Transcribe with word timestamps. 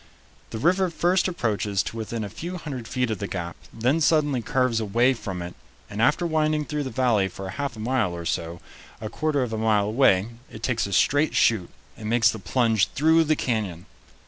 The 0.49 0.57
river 0.57 0.89
first 0.89 1.27
approaches 1.27 1.83
to 1.83 1.95
within 1.95 2.23
a 2.23 2.29
few 2.31 2.57
hundred 2.57 2.87
feet 2.87 3.11
of 3.11 3.19
the 3.19 3.27
gap, 3.27 3.55
then 3.71 4.01
suddenly 4.01 4.41
curves 4.41 4.79
away 4.79 5.13
from 5.13 5.43
it, 5.43 5.53
and 5.91 6.01
after 6.01 6.25
winding 6.25 6.65
through 6.65 6.85
the 6.85 6.89
valley 6.89 7.27
for 7.27 7.47
half 7.49 7.75
a 7.75 7.79
mile 7.79 8.15
or 8.15 8.25
so, 8.25 8.61
a 8.99 9.09
quarter 9.09 9.43
of 9.43 9.53
a 9.53 9.59
mile 9.59 9.85
away, 9.85 10.29
it 10.49 10.63
takes 10.63 10.87
a 10.87 10.93
straight 10.93 11.35
shoot 11.35 11.69
and 11.95 12.09
makes 12.09 12.31
the 12.31 12.39
plunge 12.39 12.87
through 12.93 13.25
the 13.25 13.35
canyon. 13.35 13.85